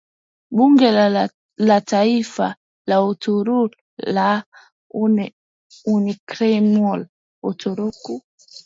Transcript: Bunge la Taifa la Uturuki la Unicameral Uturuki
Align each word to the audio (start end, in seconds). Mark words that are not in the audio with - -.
Bunge 0.59 0.89
la 1.67 1.77
Taifa 1.91 2.47
la 2.93 2.97
Uturuki 3.11 4.11
la 4.19 4.27
Unicameral 5.93 7.09
Uturuki 7.51 8.23